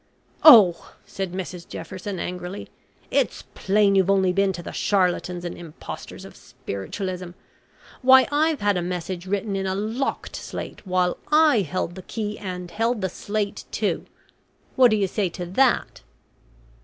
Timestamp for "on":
0.41-0.73